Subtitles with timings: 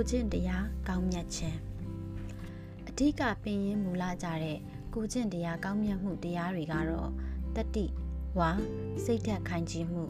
[0.00, 1.58] ကိုကျင့်တရားကောင်းမြတ်ခြင်း
[2.88, 4.58] အဓိကပင်ရင်းမူလာကြတဲ့
[4.94, 7.10] ကိုကျင့်တရားကောင်းမြတ်မှုတရားတွေကတော့
[7.56, 7.86] တတိ
[8.38, 8.50] ဝါ
[9.04, 10.02] စိတ်ဓာတ်ခိုင်ကြီးမှု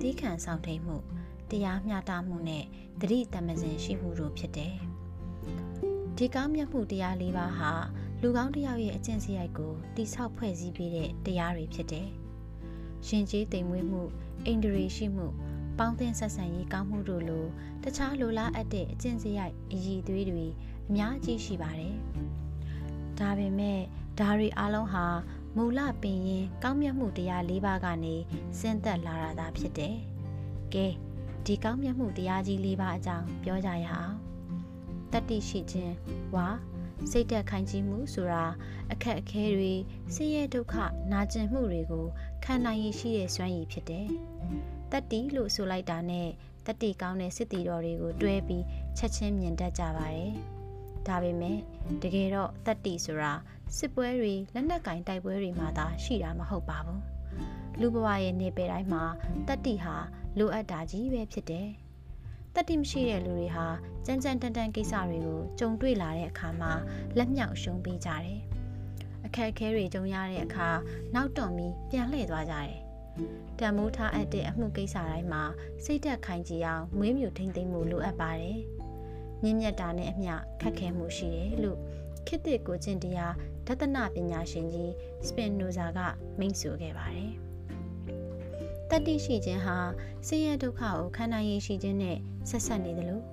[0.00, 0.96] တီးခံဆောင်ထိန်မှု
[1.50, 2.64] တရားမျှတမှုနဲ့
[3.00, 4.74] တတိတမစင်ရှိမှုတို့ဖြစ်တယ်
[6.16, 7.72] ဒီကောင်းမြတ်မှုတရားလေးပါးဟာ
[8.20, 12.08] လူကောင်းတစ်ယောက်ရဲ့အကျင့်စရိုက်ကိုတိဆောက်ဖွဲ့စည်းပေးတဲ့တရားတွေဖြစ်တယ်
[13.06, 14.02] ရှင်ကျေးတိမ်မွေးမှု
[14.46, 15.28] အိန္ဒြေရှိမှု
[15.78, 17.46] ပေါင်းသင်းဆက်ဆံရေးကောင်းမှုတို့လို
[17.82, 20.46] တခြားလိုလားအပ်တဲ့အကျင့်စရိုက်အည်သွေးတွေ
[20.88, 21.96] အများကြီးရှိပါတယ်။
[23.18, 23.80] ဒါပေမဲ့
[24.18, 25.04] ဒါတွေအလုံးဟာ
[25.56, 28.14] မူလပင်ရင်ကောင်းမြတ်မှုတရား၄ပါးကနေ
[28.58, 29.96] ဆင်းသက်လာတာသာဖြစ်တယ်။
[30.74, 30.86] ကဲ
[31.46, 34.14] ဒီကောင်းမြတ်မှုတရားကြီး၄ပါးအကြောင်းပြောကြရအောင်။
[35.12, 35.94] တတ္တိရှိခြင်း
[36.34, 36.48] ဝါ
[37.10, 38.44] စိတ်သက်ခိုင်ကြီးမှုဆိုတာ
[38.92, 39.72] အခက်အခဲတွေ
[40.14, 40.74] ဆင်းရဲဒုက္ခ
[41.12, 42.06] နာကျင်မှုတွေကို
[42.44, 44.06] ခံနိုင်ရရှိတဲ့စွမ်းရည်ဖြစ်တယ်။
[44.92, 46.28] တတ္တိလို့ဆိုလိုက်တာနဲ့
[46.66, 48.64] တတ္တိကောင်းတဲ့စစ်တီတော်တွေကိုတွဲပြီး
[48.98, 50.32] ချက်ချင်းမြင်တတ်ကြပါတယ်။
[51.06, 51.58] ဒါပေမဲ့
[52.02, 53.32] တကယ်တော့တတ္တိဆိုတာ
[53.76, 57.00] စစ်ပွဲတွေလက်နက်ကင်တိုက်ပွဲတွေမှာသာရှိတာမဟုတ်ပါဘူး။
[57.80, 59.04] လူဘဝရဲ့နေပယ်တိုင်းမှာ
[59.48, 59.96] တတ္တိဟာ
[60.38, 61.68] လိုအပ်တာကြီးပဲဖြစ်တယ်။
[62.54, 63.66] တတ္တိမရှိတဲ့လူတွေဟာ
[64.06, 66.72] ကြမ်းကြမ်းတန်တန်ကိစ္စတွေကိုကြုံတွေ့လာတဲ့အခါမှာ
[67.16, 68.40] လက်မြောက်ရှုံးပေးကြတယ်။
[69.26, 70.68] အခက်အခဲတွေကြုံရတဲ့အခါ
[71.14, 72.72] နောက်တွန်ပြီးပြန်လှည့်သွားကြတယ်။
[73.58, 75.42] တံမိုးထားအပ်တဲ့အမှုကိစ္စတိုင်းမှာ
[75.84, 78.58] စိတ်သက်ခိုင်ကြည်အောင်မွေးမြူထိမ့်သိမ့်မှုလိုအပ်ပါတယ်။
[79.42, 81.78] မြင့်မြတ်တာနဲ့အမျှခက်ခဲမှုရှိတယ်လို့
[82.26, 83.34] ခေတ်သစ်ကိုကျင့်တရား
[83.66, 84.92] ဒသနပညာရှင်ကြီး
[85.26, 85.98] စပင်နိုဇာက
[86.38, 87.32] မိန့်ဆိုခဲ့ပါတယ်။
[88.92, 89.76] တတိရှိခြင်းဟာ
[90.26, 92.16] ဆင်းရဲဒုက္ခကိုခံနိုင်ရရှိခြင်းနဲ့
[92.50, 93.24] ဆက်ဆက်နေတယ်လို့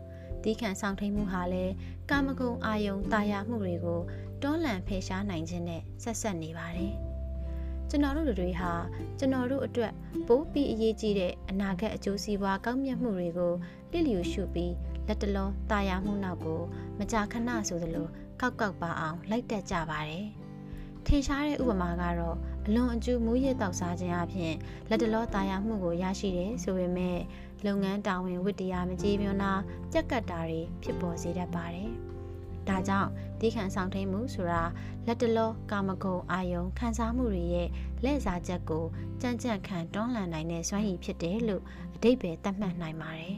[0.43, 1.73] ဒီခံဆောင်ထိန်မှုဟာလည်း
[2.09, 4.01] ကာမဂုဏ်အာယုံတာယာမှုတွေကို
[4.41, 6.93] တွန်းလှန်ဖယ်ရှားနိုင်ခြင်းနဲ့ဆက်ဆက်နေပါတယ်။
[7.89, 8.71] ကျွန်တော်တို့တွေဟာ
[9.19, 9.93] ကျွန်တော်တို့အတွက်
[10.27, 13.53] ပိုးပြီးအရေးကြီးတဲ့အနာဂတ်အကျိုးစီးပွားကောင်းမြတ်မှုတွေကို
[13.91, 14.73] လစ်လျူရှုပြီး
[15.07, 16.61] လက်တလောတာယာမှုနောက်ကို
[16.99, 18.07] မကြာခဏဆိုသလို
[18.41, 20.25] ကောက်ကောက်ပါအောင်လိုက်တက်ကြပါတယ်။
[21.05, 22.37] ထင်ရှားတဲ့ဥပမာကတော့
[22.71, 24.53] အလွန်အကျူးမူးရစ်တောက်စားခြင်းအပြင်
[24.89, 27.19] လက်တလောတာယာမှုကိုရရှိတယ်ဆိုပေမဲ့
[27.65, 29.51] လုပ်ငန်းတာဝန်ဝတ္တရားမကြေးမြွနာ
[29.93, 31.89] ကြက်ကတ်တာတွေဖြစ်ပေါ်စေတတ်ပါတယ်။
[32.67, 33.09] ဒါကြောင့်
[33.39, 34.63] ဒီခံဆောင်ထိန်မှုဆိုတာ
[35.07, 37.69] လက်တလောကာမဂုဏ်အာယုံခံစားမှုတွေရဲ့
[38.03, 38.85] လက်စားချက်ကို
[39.21, 41.63] ကြံ့ကြံ့ခံတွန်းလှန်နိုင်တဲ့စွမ်းရည်ဖြစ်တယ်လို့
[41.95, 43.37] အတိတ်ပဲသတ်မှတ်နိုင်ပါတယ်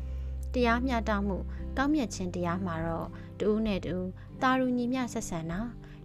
[0.52, 1.36] ။တရားမျှတမှု
[1.76, 3.08] ကောင်းမြတ်ခြင်းတရားမှာတော့
[3.40, 4.08] တူးနဲ့တူး
[4.42, 5.60] တာရူညီမျှဆက်ဆံတာ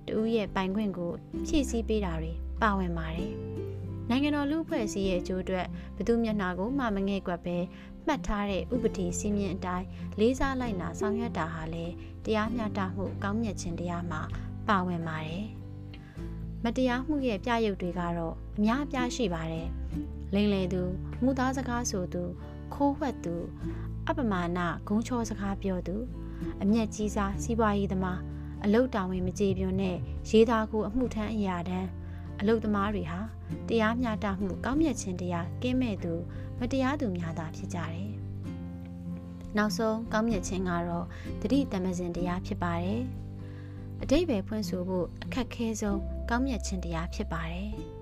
[0.08, 1.12] တူးရဲ့ပိုင်ခွင့်ကို
[1.48, 3.32] ဖြည့်ဆည်းပေးတာတွေပါဝင်ပါတယ်။
[4.10, 5.68] နိုင်ငံတော်လူအဖွဲ့အစည်းရဲ့အကျိုးအတွက်
[5.98, 7.58] ဘသူမျက်နှာကိုမှမငဲ့ကွက်ပဲ
[8.06, 9.86] မှတ်ထားတဲ့ဥပဒေစည်းမျဉ်းအတိုင်း
[10.20, 11.86] လေးစားလိုက်နာဆောင်ရွက်တာဟာလေ
[12.26, 14.22] တရားမျှတမှုကောင်းမြတ်ခြင်းတရားမှာ
[14.68, 15.46] ပါဝင်ပါတယ်။
[16.64, 19.68] မတရားမှုရဲ့ပြရုပ်တွေကတော့အများအပြားရှိပါတယ်။
[20.34, 20.82] လိမ့်လေသူ
[21.24, 22.24] မှုသားစကားဆိုသူ
[22.74, 23.36] ခိုးဝှက်သူ
[24.08, 25.96] အပမာဏဂုံချောစကားပြောသူ
[26.62, 28.20] အမျက်ကြီးစားစီးပွားရေးသမား
[28.66, 29.98] အလုတ်တာဝန်မကြေပြွန်တဲ့
[30.30, 31.90] ရေးသားကိုအမှုထမ်းအရာတန်း
[32.40, 33.20] အလုတ်သမားတွေဟာ
[33.70, 36.14] တရားမျှတမှုကောင်းမြတ်ခြင်းတရားကင်းမဲ့သူ
[36.60, 38.10] မတရားသူများသာဖြစ်ကြတယ်။
[39.58, 41.06] နောက်ဆုံးကောင်းမြတ်ခြင်းကတော့
[41.42, 43.02] တတိတမစင်တရားဖြစ်ပါတယ်။
[44.02, 46.00] အတိတ်ပဲဖွင့်ဆိုဖို့အခက်ခဲဆုံး
[46.30, 47.72] ကောင်းမြတ်ခြင်းတရားဖြစ်ပါတယ်။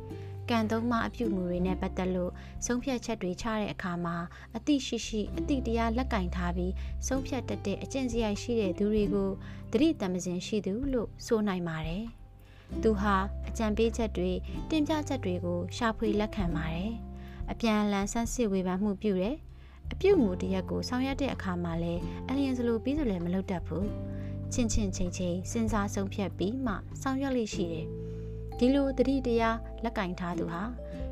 [0.49, 2.31] ကံသုံးမအပြုမှုတွေနဲ့ပတ်သက်လို့
[2.65, 4.15] ဆုံးဖြတ်ချက်တွေချတဲ့အခါမှာ
[4.55, 6.73] အတိရှိရှိအတိတရားလက်ကင်ထားပြီး
[7.07, 9.29] ဆုံးဖြတ်တတ်တဲ့အကျင့်စရိုက်ရှိတဲ့သူတွေကို
[9.71, 12.03] တတိတမစင်ရှိသူလို့ဆိုနိုင်ပါတယ်။
[12.81, 13.15] သူဟာ
[13.47, 14.31] အကြံပေးချက်တွေ
[14.69, 16.91] တင်ပြချက်တွေကိုရှာဖွေလက်ခံပါတယ်။
[17.51, 19.35] အပြန်အလှန်ဆန်းစစ်ဝေဖန်မှုပြုတယ်။
[19.91, 23.85] အပြုတ်မှုတရက်ကိုဆောင်ရွက်တဲ့အခါမှာလည်းအလျင်စလိုပြီးဆိုလည်းမလုပ်တတ်ဘူး။
[24.53, 27.87] ချင်းချင်းချင်းချင်းစဉ်းစားဆုံးဖြတ်ပြီးမှဆောင်ရွက်လိရှိတယ်။
[28.57, 30.63] ဒီလိုတတိတရားလက်ကင်ထားသူဟာ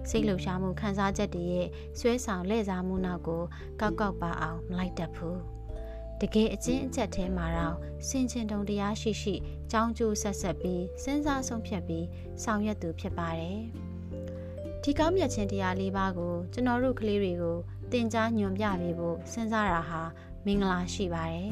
[0.10, 1.68] စိတ်လှုပ်ရှားမှုခံစားချက်တွေရဲ့
[2.00, 3.44] ဆွဲဆောင်လှည့်စားမှုနောက်ကို
[3.80, 5.40] ကောက်ကောက်ပါအောင်မလိုက်တတ်ဘူး
[6.22, 7.76] တကယ်အချင်းအချက်ထဲမှာတော့
[8.08, 9.36] စင်ချင်တုံတရားရှိရှိ
[9.72, 12.06] ကြောင်းကျိုးဆက်ဆက်ပြီးစဉ်းစားဆုံးဖြတ်ပြီး
[12.44, 13.60] ဆောင်ရွက်သူဖြစ်ပါတယ်
[14.84, 17.58] ဒီကောင်းမြတ်ခြင်းတရားလေးပါးကိုကျွန်တော်တို့ကလေးတွေကို
[17.92, 20.02] သင်ကြားညွှန်ပြပေးဖို့စဉ်းစားတာဟာ
[20.46, 21.50] မင်္ဂလာရှိပါတယ်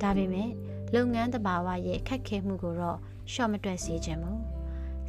[0.00, 0.50] ဒါပေမဲ့
[0.94, 2.98] လုပ်ငန်းတဘာဝရဲ့ခက်ခဲမှုကိုတော့
[3.32, 4.61] ရှော့မတွက်စေချင်ဘူး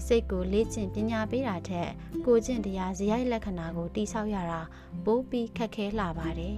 [0.07, 1.89] စိတ်ကိုလေ့ကျင့်ပညာပေးတာထက်
[2.25, 4.61] ကိုကျင့်တရားဇယိုက်လက္ခဏာကိုတိဆောက်ရတာ
[5.05, 6.55] ပိုးပြီးခက်ခဲလာပါတယ်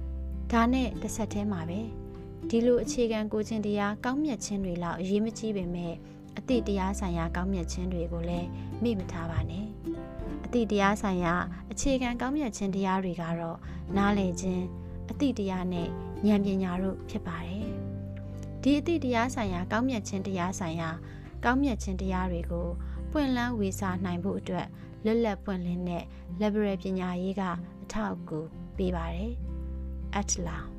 [0.52, 1.80] ။ဒါနဲ့တစ်ဆက်တည်းမှာပဲ
[2.48, 5.94] ဒီလိုအခြေခံကိုကျင့်တရားကောင်းမြတ်ခြင်းတွေလောက်အရေးမကြီးပေမဲ့
[6.38, 8.48] အတိတရားဆိုင်ရာကောင်းမြတ်ခြင်းတွေကိုလည်း
[8.82, 9.66] မေ့မထားပါနဲ့။
[10.44, 11.34] အတိတရားဆိုင်ရာ
[11.72, 13.58] အခြေခံကောင်းမြတ်ခြင်းတရားတွေကတော့
[13.96, 14.64] နားလည်ခြင်း
[15.10, 15.88] အတိတရားနဲ့
[16.26, 17.66] ဉာဏ်ပညာတို့ဖြစ်ပါတယ်။
[18.62, 20.90] ဒီအတိတရားဆိုင်ရာကောင်းမြတ်ခြင်းတရားဆိုင်ရာ
[21.44, 22.68] ကောင်းမြတ်ခြင်းတရားတွေကို
[23.12, 24.66] ပွင့်လန်းဝေစာနိုင်ဖို့အတွက်
[25.04, 26.04] လွတ်လပ်ပွင့်လင်းတဲ့
[26.40, 27.42] liberal ပညာရေးက
[27.82, 28.40] အထောက်အကူ
[28.76, 29.32] ပေးပါတယ်။
[30.20, 30.73] Atla